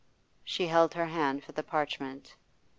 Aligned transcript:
She 0.43 0.65
held 0.65 0.95
her 0.95 1.05
hand 1.05 1.43
for 1.43 1.51
the 1.51 1.61
parchment. 1.61 2.35